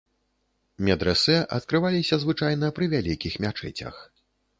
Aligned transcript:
Медрэсэ 0.85 1.35
адкрываліся 1.57 2.15
звычайна 2.23 2.71
пры 2.79 2.89
вялікіх 2.95 3.37
мячэцях. 3.47 4.01